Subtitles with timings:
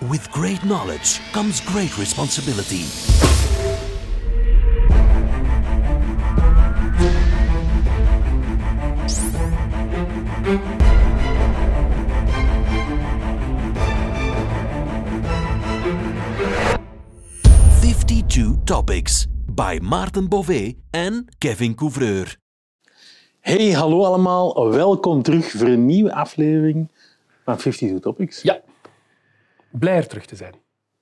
[0.00, 2.84] With great knowledge comes great responsibility.
[17.80, 22.36] Fifty-two topics by Maarten Bové en Kevin Couvreur.
[23.40, 24.70] Hey, hallo allemaal.
[24.70, 26.88] Welkom terug voor een nieuwe aflevering
[27.44, 28.42] van 52 Topics.
[28.42, 28.60] Ja.
[29.78, 30.54] Blij er terug te zijn.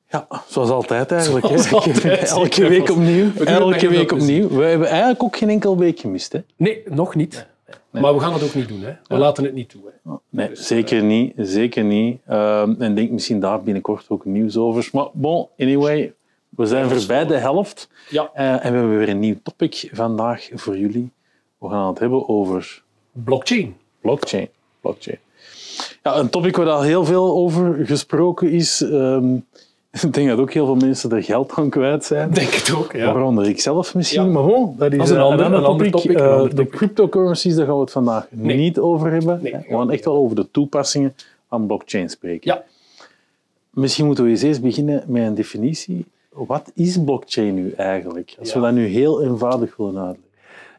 [0.09, 1.49] Ja, zoals altijd eigenlijk.
[1.49, 1.57] hè.
[1.77, 3.33] Altijd, Elke week opnieuw.
[3.33, 4.49] We Elke week opnieuw.
[4.49, 6.33] We hebben eigenlijk ook geen enkel week gemist.
[6.33, 6.41] Hè?
[6.57, 7.47] Nee, nog niet.
[7.91, 8.83] Maar we gaan het ook niet doen.
[8.83, 8.93] Hè.
[9.07, 9.81] We laten het niet toe.
[9.85, 10.11] Hè.
[10.29, 11.33] Nee, Dus, zeker niet.
[11.37, 12.21] Zeker niet.
[12.27, 14.89] Ehm, en denk misschien daar binnenkort ook nieuws over.
[14.93, 16.13] Maar bon, anyway,
[16.49, 17.89] we zijn voorbij de helft.
[18.11, 18.31] Ja.
[18.35, 21.11] Eh, en we hebben weer een nieuw topic vandaag voor jullie.
[21.59, 22.83] We gaan het hebben over
[23.13, 23.77] Blockchain.
[24.01, 24.49] Blockchain.
[24.81, 25.19] Blockchain.
[26.03, 28.83] Ja, een topic waar al heel veel over gesproken is.
[28.83, 29.35] Ehm,
[30.07, 32.31] ik denk dat ook heel veel mensen er geld aan kwijt zijn.
[32.31, 32.93] Denk het ook.
[32.93, 33.13] Ja.
[33.13, 34.25] Waaronder ik zelf misschien.
[34.25, 34.29] Ja.
[34.31, 36.11] Maar bon, dat is, Dat een ander- een topic.
[36.19, 38.57] Eh, de cryptocurrencies, daar gaan we het vandaag Nee.
[38.57, 39.41] niet over hebben.
[39.43, 39.53] Nee.
[39.53, 41.15] we gaan echt wel over de toepassingen
[41.49, 42.53] van blockchain spreken.
[42.55, 42.63] Ja.
[43.71, 46.07] Misschien moeten we eens eerst beginnen met een definitie.
[46.33, 48.37] Wat is blockchain nu eigenlijk?
[48.39, 50.31] Als we dat nu heel eenvoudig willen uitleggen.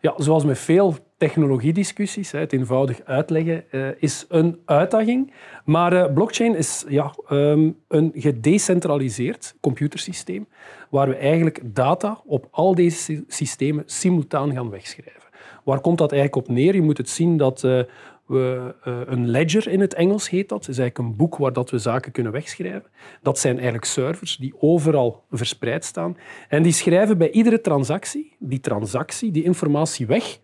[0.01, 5.33] ja, zoals met veel technologiediscussies, het eenvoudig uitleggen eh, is een uitdaging.
[5.65, 10.47] Maar eh, blockchain is ja, ehm, een gedecentraliseerd computersysteem
[10.89, 15.29] waar we eigenlijk data op al deze sy- systemen simultaan gaan wegschrijven.
[15.63, 16.75] Waar komt dat eigenlijk op neer?
[16.75, 17.79] Je moet het zien dat eh,
[18.25, 18.73] we
[19.05, 20.59] een ledger in het Engels heet dat.
[20.59, 22.89] Dat is eigenlijk een boek waar dat we zaken kunnen wegschrijven.
[23.21, 26.17] Dat zijn eigenlijk servers die overal verspreid staan.
[26.49, 30.41] En die schrijven bij iedere transactie die transactie, die informatie weg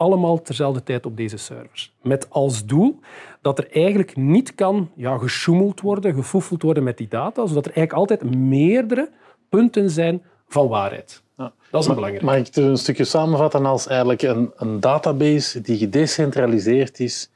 [0.00, 1.92] allemaal terzelfde tijd op deze servers.
[2.02, 2.98] Met als doel
[3.40, 7.72] dat er eigenlijk niet kan ja, gesjoemeld worden, gefoefeld worden met die data, zodat er
[7.72, 9.10] eigenlijk altijd meerdere
[9.48, 11.22] punten zijn van waarheid.
[11.36, 11.52] Ja.
[11.70, 12.24] Dat is een belangrijk.
[12.24, 17.30] Mag ik het een stukje samenvatten als eigenlijk een, een database die gedecentraliseerd is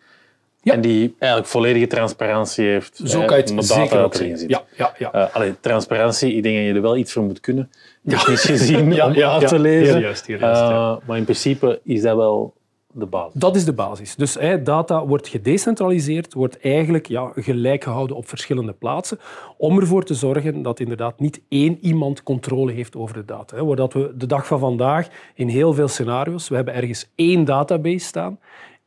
[0.65, 0.73] Ja.
[0.73, 3.01] en die eigenlijk volledige transparantie heeft.
[3.05, 4.39] Zo eh, kan je het zeker ook erin zien.
[4.39, 4.51] zit.
[4.51, 5.13] Ja, ja, ja.
[5.13, 7.71] Eh, allee, transparantie, ik denk dat je er wel iets voor moet kunnen,
[8.07, 9.95] technisch gezien, Ja, om ja, te lezen.
[9.95, 10.97] Heel juist, Eh.
[11.07, 12.55] Maar in principe is dat wel
[12.93, 13.41] de basis.
[13.41, 14.15] Dat is de basis.
[14.15, 19.19] Dus data wordt gedecentraliseerd, wordt eigenlijk ja, gelijk gehouden op verschillende plaatsen,
[19.57, 23.57] om ervoor te zorgen dat inderdaad niet één iemand controle heeft over de data.
[23.57, 23.67] Hè.
[23.67, 28.39] We de dag van vandaag in heel veel scenario's, we hebben ergens één database staan,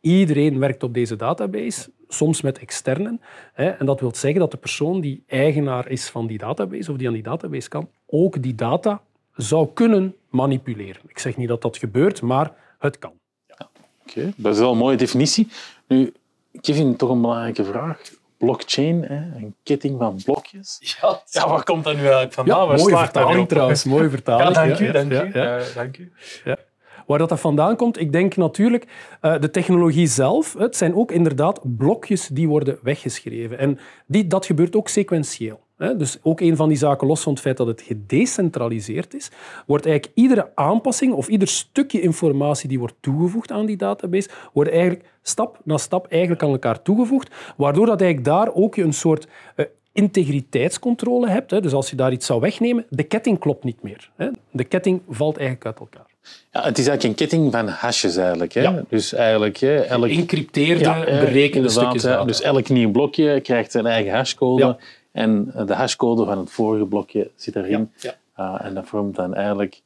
[0.01, 3.21] iedereen werkt op deze database, soms met externen.
[3.53, 6.97] Hè, en dat wil zeggen dat de persoon die eigenaar is van die database, of
[6.97, 9.01] die aan die database kan, ook die data
[9.35, 11.01] zou kunnen manipuleren.
[11.07, 13.11] Ik zeg niet dat dat gebeurt, maar het kan.
[14.07, 15.47] Oké, dat is wel een mooie definitie.
[15.87, 16.13] Nu,
[16.61, 18.01] Kevin, toch een belangrijke vraag.
[18.37, 20.97] Blockchain, hè, een ketting van blokjes.
[21.01, 22.59] Ja, Ja, waar komt dat nu eigenlijk vandaan?
[22.59, 23.83] Ja, Waar mooie vertaling trouwens.
[23.83, 24.55] Mooie vertaling.
[24.55, 24.85] Ja, dank u.
[24.85, 25.31] Ja, Dank ja, u.
[25.33, 25.57] ja.
[25.57, 26.11] Eh, dank u.
[27.07, 28.85] Waar dat, vandaan komt, ik denk natuurlijk
[29.21, 30.53] eh, de technologie zelf.
[30.57, 33.57] Het zijn ook inderdaad blokjes die worden weggeschreven.
[33.57, 35.59] En die, dat gebeurt ook sequentieel.
[35.77, 39.31] Dus ook een van die zaken, los van het feit dat het gedecentraliseerd is,
[39.65, 44.69] wordt eigenlijk iedere aanpassing of ieder stukje informatie die wordt toegevoegd aan die database, wordt
[44.69, 48.93] eigenlijk stap na stap eigenlijk aan elkaar toegevoegd, waardoor dat eigenlijk daar ook je een
[48.93, 51.49] soort eh, integriteitscontrole hebt.
[51.49, 54.11] Dus als je daar iets zou wegnemen, de ketting klopt niet meer.
[54.51, 56.16] De ketting valt eigenlijk uit elkaar.
[56.51, 58.53] Ja, het is eigenlijk een ketting van hashes eigenlijk.
[58.53, 58.61] Hè?
[58.61, 58.83] Ja.
[58.89, 62.09] Dus eigenlijk hè, elk, Geïncrypteerde, Ja, eh, berekende stukjes hè.
[62.09, 62.25] data.
[62.25, 64.65] Dus elk nieuw blokje krijgt zijn eigen hashcode.
[64.65, 64.77] Ja.
[65.11, 67.91] En de hashcode van het vorige blokje zit erin.
[67.97, 69.81] Ja, Ah, en dat vormt dan eigenlijk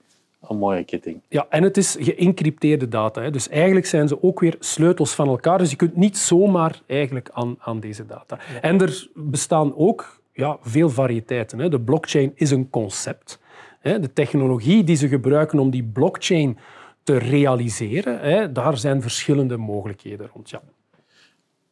[0.47, 1.21] een mooie ketting.
[1.27, 3.21] Ja, en het is geïncrypteerde data.
[3.21, 3.29] Hè.
[3.31, 5.57] Dus eigenlijk zijn ze ook weer sleutels van elkaar.
[5.57, 8.37] Dus je kunt niet zomaar eigenlijk aan, aan deze data.
[8.61, 11.59] En er bestaan ook ja, veel variëteiten.
[11.59, 11.69] Hè.
[11.69, 13.39] De blockchain is een concept.
[13.81, 16.57] De technologie die ze gebruiken om die blockchain
[17.03, 20.49] te realiseren, daar zijn verschillende mogelijkheden rond.
[20.49, 20.61] Ja.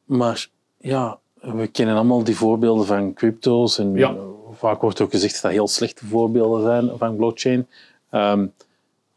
[0.06, 0.47] Maar
[0.78, 3.78] ja, we kennen allemaal die voorbeelden van crypto's.
[3.78, 4.16] En Ja.
[4.52, 7.67] vaak wordt ook gezegd dat dat heel slechte voorbeelden zijn van blockchain.
[8.09, 8.47] Ehm,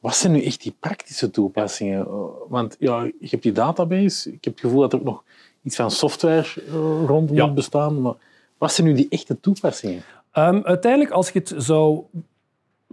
[0.00, 2.06] wat zijn nu echt die praktische toepassingen?
[2.06, 4.33] Uh, Want ja, je hebt die database.
[4.33, 5.23] Ik heb het gevoel dat er ook nog
[5.62, 6.75] iets van software uh,
[7.06, 7.47] rond Ja.
[7.47, 8.00] moet bestaan.
[8.03, 8.15] Maar
[8.59, 10.03] wat zijn nu die echte toepassingen?
[10.33, 12.03] Ehm, uiteindelijk, als je het zou,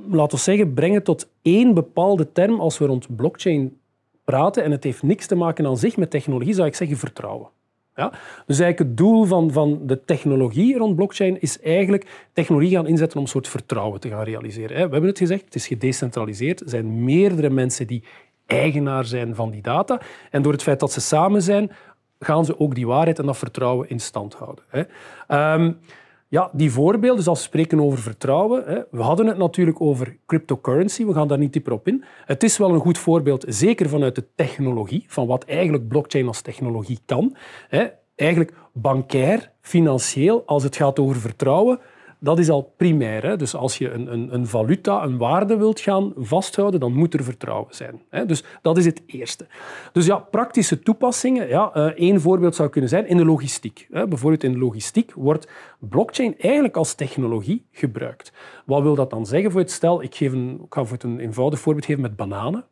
[0.07, 3.77] laten we zeggen, brengen tot één bepaalde term, als we rond blockchain
[4.23, 7.49] praten, en het heeft niks te maken aan zich met technologie, zou ik zeggen vertrouwen.
[7.95, 8.09] Ja?
[8.45, 13.17] Dus eigenlijk het doel van, van de technologie rond blockchain is eigenlijk technologie gaan inzetten
[13.17, 14.75] om een soort vertrouwen te gaan realiseren.
[14.75, 16.61] We hebben het gezegd, het is gedecentraliseerd.
[16.61, 18.03] Er zijn meerdere mensen die
[18.45, 20.01] eigenaar zijn van die data.
[20.31, 21.71] En door het feit dat ze samen zijn,
[22.19, 24.63] gaan ze ook die waarheid en dat vertrouwen in stand houden.
[26.31, 31.13] Ja, die voorbeelden, dus spreken over vertrouwen, hè, we hadden het natuurlijk over cryptocurrency, we
[31.13, 32.03] gaan daar niet dieper op in.
[32.25, 36.41] Het is wel een goed voorbeeld, zeker vanuit de technologie, van wat eigenlijk blockchain als
[36.41, 37.35] technologie kan.
[37.67, 37.87] Hè.
[38.15, 41.79] Eigenlijk bankair, financieel, als het gaat over vertrouwen,
[42.19, 43.25] dat is al primair.
[43.25, 43.35] Hè?
[43.35, 47.23] Dus als je een, een, een, valuta, een waarde wilt gaan vasthouden, dan moet er
[47.23, 48.01] vertrouwen zijn.
[48.09, 48.25] Hè?
[48.25, 49.47] Dus dat is het eerste.
[49.91, 51.47] Dus ja, praktische toepassingen.
[51.47, 53.87] Ja, uh, één voorbeeld zou kunnen zijn in de logistiek.
[53.91, 54.07] Hè?
[54.07, 55.47] Bijvoorbeeld in de logistiek wordt
[55.79, 58.33] blockchain eigenlijk als technologie gebruikt.
[58.65, 59.51] Wat wil dat dan zeggen?
[59.51, 62.15] Voor het stel, ik, geef een, ik ga voor het een eenvoudig voorbeeld geven met
[62.15, 62.65] bananen.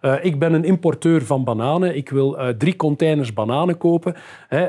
[0.00, 1.96] Uh, ik ben een importeur van bananen.
[1.96, 4.16] Ik wil uh, drie containers bananen kopen.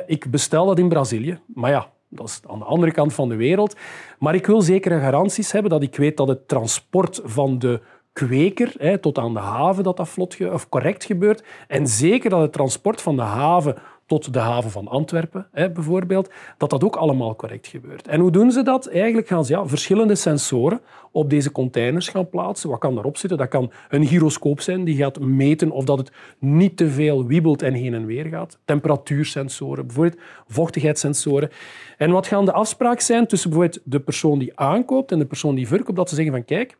[0.05, 1.39] Ik bestel dat in Brazilië.
[1.53, 3.75] Maar ja, dat is aan de andere kant van de wereld.
[4.19, 7.81] Maar ik wil zekere garanties hebben dat ik weet dat het transport van de
[8.13, 10.17] kweker hè, tot aan de haven dat dat
[10.53, 11.43] of correct gebeurt.
[11.67, 13.75] En zeker dat het transport van de haven
[14.11, 18.07] tot de haven van Antwerpen hè, bijvoorbeeld, dat dat ook allemaal correct gebeurt.
[18.07, 18.87] En hoe doen ze dat?
[18.87, 20.81] Eigenlijk gaan ze ja, verschillende sensoren
[21.11, 22.69] op deze containers gaan plaatsen.
[22.69, 23.37] Wat kan daarop zitten?
[23.37, 27.61] Dat kan een gyroscoop zijn die gaat meten of dat het niet te veel wiebelt
[27.61, 28.59] en heen en weer gaat.
[28.65, 31.49] Temperatuursensoren, bijvoorbeeld vochtigheidssensoren.
[31.97, 35.55] En wat gaan de afspraken zijn tussen bijvoorbeeld de persoon die aankoopt en de persoon
[35.55, 35.97] die verkoopt?
[35.97, 36.77] Dat ze zeggen van kijk,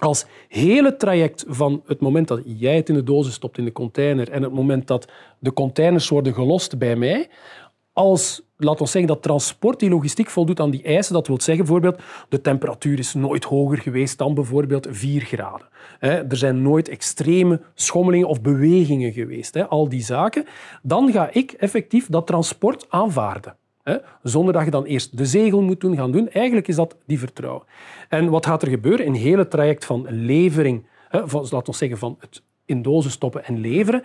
[0.00, 3.72] als hele traject van het moment dat jij het in de dozen stopt in de
[3.72, 5.08] container en het moment dat
[5.38, 7.28] de containers worden gelost bij mij,
[7.92, 11.64] als, laten we zeggen, dat transport, die logistiek voldoet aan die eisen, dat wil zeggen
[11.64, 15.68] bijvoorbeeld de temperatuur is nooit hoger geweest dan bijvoorbeeld 4 graden.
[16.00, 20.44] Er zijn nooit extreme schommelingen of bewegingen geweest, al die zaken.
[20.82, 23.56] Dan ga ik effectief dat transport aanvaarden.
[24.22, 26.28] Zonder dat je dan eerst de zegel moet doen, gaan doen.
[26.28, 27.62] Eigenlijk is dat die vertrouwen.
[28.08, 29.06] En wat gaat er gebeuren?
[29.06, 33.44] In het hele traject van levering, van, laten we zeggen van het in dozen stoppen
[33.44, 34.02] en leveren,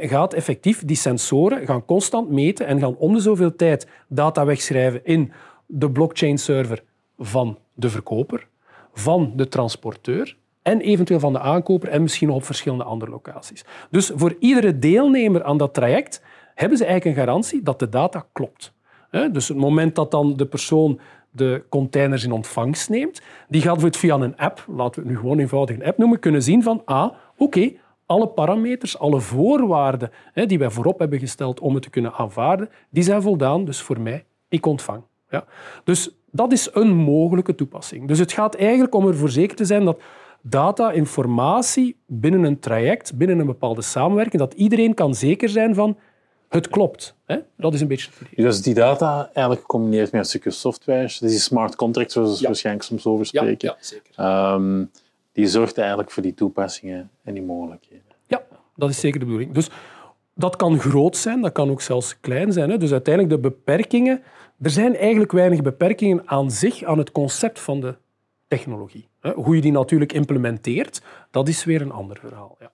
[0.00, 5.04] gaat effectief die sensoren gaan constant meten en gaan om de zoveel tijd data wegschrijven
[5.04, 5.32] in
[5.66, 6.82] de blockchain-server
[7.18, 8.46] van de verkoper,
[8.92, 13.64] van de transporteur en eventueel van de aankoper en misschien nog op verschillende andere locaties.
[13.90, 16.22] Dus voor iedere deelnemer aan dat traject
[16.54, 18.72] hebben ze eigenlijk een garantie dat de data klopt.
[19.10, 23.96] Dus het moment dat dan de persoon de containers in ontvangst neemt, die gaat het
[23.96, 26.82] via een app, laten we het nu gewoon eenvoudig een app noemen, kunnen zien van,
[26.84, 27.72] ah, oké,
[28.06, 33.02] alle parameters, alle voorwaarden die wij voorop hebben gesteld om het te kunnen aanvaarden, die
[33.02, 35.02] zijn voldaan, dus voor mij, ik ontvang.
[35.28, 35.44] Ja.
[35.84, 38.08] Dus dat is een mogelijke toepassing.
[38.08, 40.00] Dus het gaat eigenlijk om ervoor zeker te zijn dat
[40.42, 45.96] data, informatie binnen een traject, binnen een bepaalde samenwerking, dat iedereen kan zeker zijn van
[46.50, 47.14] het klopt.
[47.24, 47.38] Hè?
[47.56, 48.44] Dat is een beetje het idee.
[48.44, 52.46] Dus die data eigenlijk gecombineerd met een stukje software, dus die smart contracts, zoals we
[52.46, 54.14] waarschijnlijk soms over spreken, ja, ja zeker.
[54.16, 54.84] Ehm,
[55.32, 58.04] die zorgt eigenlijk voor die toepassingen en die mogelijkheden.
[58.26, 58.42] Ja,
[58.76, 59.52] dat is zeker de bedoeling.
[59.52, 59.68] Dus
[60.34, 62.70] dat kan groot zijn, dat kan ook zelfs klein zijn.
[62.70, 62.78] Hè?
[62.78, 64.22] Dus uiteindelijk de beperkingen...
[64.60, 67.94] Er zijn eigenlijk weinig beperkingen aan zich, aan het concept van de
[68.48, 69.08] technologie.
[69.34, 72.56] Hoe je die natuurlijk implementeert, dat is weer een ander verhaal.
[72.60, 72.72] Ja.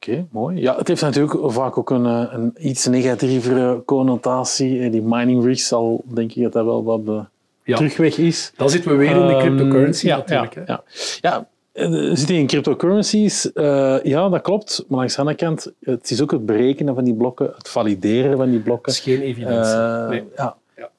[0.00, 0.60] Oké, mooi.
[0.60, 4.90] Ja, het heeft natuurlijk vaak ook een, eh, een iets negatievere connotatie.
[4.90, 7.24] Die mining rigs zal, denk ik, dat dat wel wat de
[7.64, 7.76] ja.
[7.76, 8.52] terugweg is.
[8.56, 10.54] Dan zitten we weer in de ehm, cryptocurrency ja, natuurlijk.
[10.54, 10.82] Ja, ja.
[11.20, 13.50] ja, we zitten in cryptocurrencies.
[13.54, 14.84] Uh, ja, dat klopt.
[14.88, 18.36] Maar langs de andere kant, het is ook het berekenen van die blokken, het valideren
[18.36, 18.92] van die blokken.
[18.92, 19.74] Dat is geen evidentie.
[19.74, 20.24] Uh, nee.
[20.36, 20.56] Ja.
[20.76, 20.90] ja.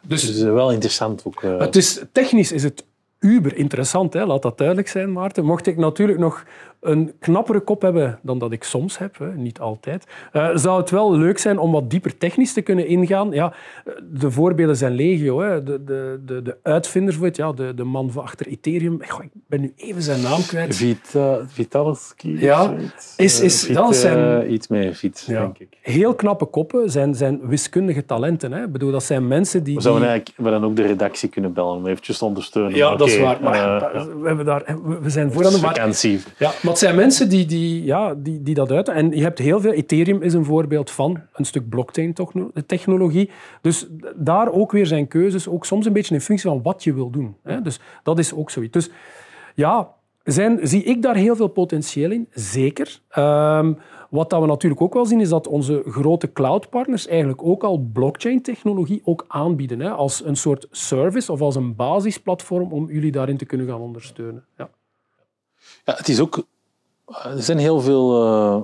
[0.00, 1.42] dus, dus wel interessant ook.
[1.42, 2.84] Het is, technisch is het
[3.18, 4.26] uber interessant, hè?
[4.26, 5.44] laat dat duidelijk zijn, Maarten.
[5.44, 6.44] Mocht ik natuurlijk nog
[6.86, 10.90] een knappere kop hebben dan dat ik soms heb, hè, niet altijd, uh, zou het
[10.90, 13.30] wel leuk zijn om wat dieper technisch te kunnen ingaan.
[13.30, 13.52] Ja,
[14.12, 15.40] de voorbeelden zijn legio.
[15.40, 15.62] Hè.
[15.62, 19.60] De, de, de, de uitvinder, ja, de, de man van achter Ethereum, Goh, ik ben
[19.60, 20.76] nu even zijn naam kwijt.
[20.76, 22.40] Vita, Vitalski?
[22.40, 22.74] Ja,
[23.16, 24.52] is, is, dat zijn...
[24.52, 25.78] Iets met Vit, ja, denk ik.
[25.80, 28.52] Heel knappe koppen zijn, zijn wiskundige talenten.
[28.52, 28.62] Hè.
[28.62, 29.74] Ik bedoel, dat zijn mensen die...
[29.74, 32.76] We zouden eigenlijk we dan ook de redactie kunnen bellen om eventjes te ondersteunen.
[32.76, 33.38] Ja, dat is waar.
[33.42, 36.20] Maar, uh, we, hebben daar, we zijn voor aan de vakantie.
[36.38, 38.94] Ja, maar het zijn mensen die, die, ja, die, die dat uiten.
[38.94, 39.72] En je hebt heel veel...
[39.72, 43.30] Ethereum is een voorbeeld van een stuk blockchain-technologie.
[43.60, 46.94] Dus daar ook weer zijn keuzes, ook soms een beetje in functie van wat je
[46.94, 47.36] wil doen.
[47.42, 47.62] Hè.
[47.62, 48.72] Dus dat is ook zoiets.
[48.72, 48.90] Dus
[49.54, 52.28] ja, zijn, zie ik daar heel veel potentieel in?
[52.30, 53.00] Zeker.
[53.18, 53.78] Um,
[54.10, 57.78] wat dat we natuurlijk ook wel zien, is dat onze grote cloudpartners eigenlijk ook al
[57.92, 59.80] blockchain-technologie ook aanbieden.
[59.80, 63.80] Hè, als een soort service of als een basisplatform om jullie daarin te kunnen gaan
[63.80, 64.44] ondersteunen.
[64.56, 64.68] Ja.
[65.84, 66.46] Ja, het is ook,
[67.06, 68.62] er zijn heel veel uh,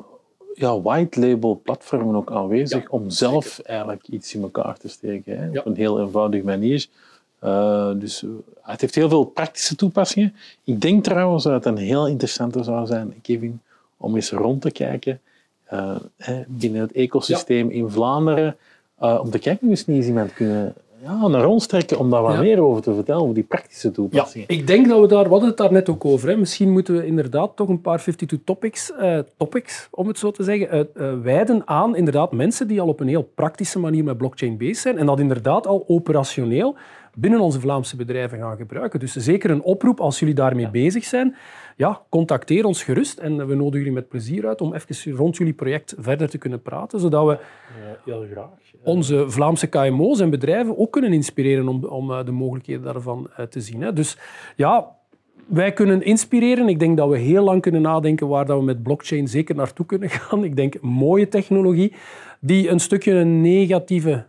[0.55, 5.39] ja, white label platformen ook aanwezig om zelf eigenlijk iets in elkaar te steken.
[5.39, 6.87] Hè, Op een heel eenvoudige manier.
[7.45, 8.31] Uh, dus uh,
[8.63, 10.35] het heeft heel veel praktische toepassingen.
[10.65, 13.61] Ik denk trouwens dat het een heel interessante zou zijn, Kevin,
[13.97, 15.21] om eens rond te kijken
[15.73, 15.97] uh,
[16.47, 18.57] binnen het ecosysteem in Vlaanderen,
[18.99, 22.23] om te kijken of we niet eens iemand kunnen ja, naar ons trekken om daar
[22.23, 22.41] wat Ja.
[22.41, 24.49] meer over te vertellen, over die praktische Ja, toepassingen.
[24.49, 26.29] ik denk dat we daar, we hadden het daar net ook over.
[26.29, 26.37] Hè.
[26.37, 30.43] Misschien moeten we inderdaad toch een paar 52 topics, eh, topics om het zo te
[30.43, 34.17] zeggen, eh, eh, wijden aan inderdaad mensen die al op een heel praktische manier met
[34.17, 36.77] blockchain bezig zijn en dat inderdaad al operationeel
[37.15, 39.01] binnen onze Vlaamse bedrijven gaan gebruiken.
[39.01, 41.37] Dus zeker een oproep als jullie daarmee bezig zijn.
[41.77, 45.53] Ja, contacteer ons gerust en we nodigen jullie met plezier uit om even rond jullie
[45.53, 47.39] project verder te kunnen praten, zodat we
[48.05, 48.49] heel graag.
[48.85, 53.47] onze Vlaamse KMO's en bedrijven ook kunnen inspireren om, om eh, de mogelijkheden daarvan eh,
[53.47, 53.83] te zien.
[53.83, 53.93] Hè.
[53.93, 54.19] Dus
[54.57, 54.97] ja,
[55.47, 56.69] wij kunnen inspireren.
[56.69, 59.87] Ik denk dat we heel lang kunnen nadenken waar dat we met blockchain zeker naartoe
[59.87, 60.45] kunnen gaan.
[60.45, 61.93] Ik denk mooie technologie
[62.41, 64.25] die een stukje een negatieve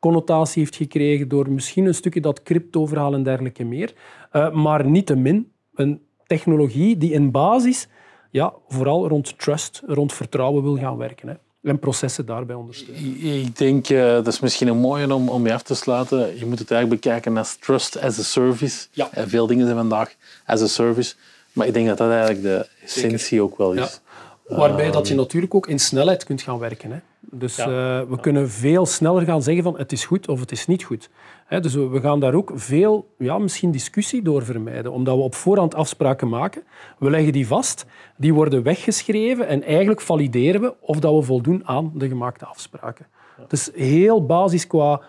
[0.00, 3.92] connotatie heeft gekregen door misschien een stukje dat crypto-verhaal en dergelijke meer.
[4.32, 6.00] Uh, maar niettemin een
[6.36, 7.88] technologie die in basis
[8.30, 11.28] ja, vooral rond trust, rond vertrouwen wil gaan werken.
[11.28, 13.22] Hè en processen daarbij ondersteunen.
[13.22, 16.38] Ik denk, uh, dat is misschien een mooie om, om mee af te sluiten.
[16.38, 18.86] Je moet het eigenlijk bekijken als trust as a service.
[18.90, 19.08] Ja.
[19.12, 20.14] En veel dingen zijn vandaag
[20.46, 21.14] as a service.
[21.52, 23.44] Maar ik denk dat dat eigenlijk de essentie Zeker.
[23.44, 24.00] ook wel is.
[24.48, 24.56] Ja.
[24.56, 26.90] Waarbij dat je natuurlijk ook in snelheid kunt gaan werken.
[26.90, 26.98] Hè.
[27.20, 27.66] Dus ja.
[27.66, 30.82] uh, we kunnen veel sneller gaan zeggen van het is goed of het is niet
[30.82, 31.08] goed.
[31.44, 35.34] He, dus we gaan daar ook veel, ja, misschien discussie door vermijden, omdat we op
[35.34, 36.62] voorhand afspraken maken.
[36.98, 37.86] We leggen die vast,
[38.16, 43.06] die worden weggeschreven en eigenlijk valideren we of dat we voldoen aan de gemaakte afspraken.
[43.36, 43.42] Ja.
[43.42, 45.00] Het is heel basis qua,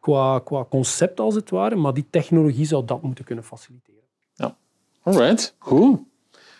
[0.00, 4.02] qua, qua concept als het ware, maar die technologie zou dat moeten kunnen faciliteren.
[4.34, 4.56] Ja,
[5.02, 5.98] alright, goed.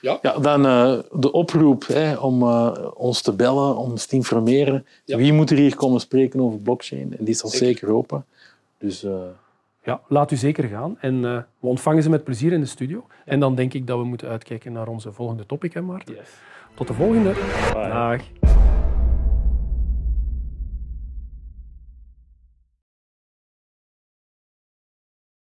[0.01, 0.19] Ja.
[0.23, 4.87] ja, dan uh, de oproep hè, om uh, ons te bellen, om ons te informeren.
[5.05, 5.17] Ja.
[5.17, 7.17] Wie moet er hier komen spreken over blockchain?
[7.19, 8.25] En die is al zeker, zeker open.
[8.85, 9.13] Dus, uh...
[9.83, 10.97] Ja, laat u zeker gaan.
[11.01, 13.05] En we ontvangen ze met plezier in de studio.
[13.09, 13.15] Ja.
[13.25, 16.15] En dan denk ik dat we moeten uitkijken naar onze volgende topic, hè, Maarten.
[16.15, 16.31] Yes.
[16.75, 17.33] Tot de volgende.
[17.73, 17.89] Bye.
[17.89, 18.54] Dag.